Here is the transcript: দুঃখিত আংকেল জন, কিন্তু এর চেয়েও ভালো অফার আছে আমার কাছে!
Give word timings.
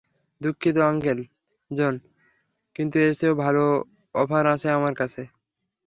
দুঃখিত 0.41 0.77
আংকেল 0.89 1.19
জন, 1.71 1.93
কিন্তু 2.75 2.95
এর 2.99 3.11
চেয়েও 3.15 3.41
ভালো 3.43 3.63
অফার 4.15 4.43
আছে 4.53 4.67
আমার 4.77 4.93
কাছে! 4.95 5.21